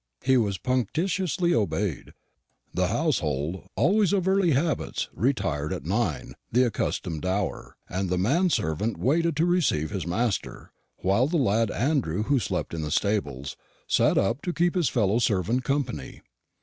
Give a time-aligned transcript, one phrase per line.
[0.23, 2.13] He was punctiliously obeyed.
[2.73, 8.49] The household, always of early habits, retired at nine, the accustomed hour; and the man
[8.49, 10.71] servant waited to receive his master,
[11.03, 13.55] while the lad Andrew, who slept in the stables,
[13.87, 16.23] sat up to keep his fellow servant company.